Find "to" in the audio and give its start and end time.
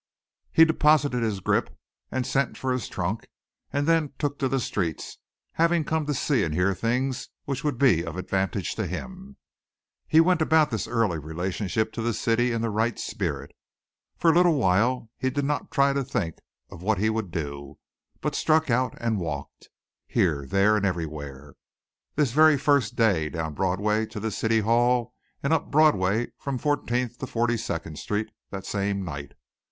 4.39-4.49, 6.07-6.15, 8.77-8.87, 11.93-12.01, 15.93-16.03, 24.07-24.19, 27.17-27.27